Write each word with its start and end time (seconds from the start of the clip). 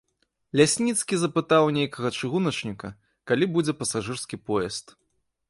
Лясніцкі 0.59 1.19
запытаў 1.23 1.63
у 1.67 1.75
нейкага 1.77 2.09
чыгуначніка, 2.19 2.87
калі 3.33 3.45
будзе 3.55 3.79
пасажырскі 3.83 4.35
поезд. 4.51 4.85